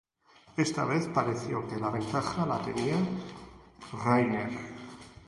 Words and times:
Esta 0.57 0.83
vez, 0.83 1.07
pareció 1.09 1.67
que 1.67 1.75
la 1.77 1.91
ventaja 1.91 2.43
la 2.47 2.59
tenía 2.59 2.95
Rayner. 4.03 4.49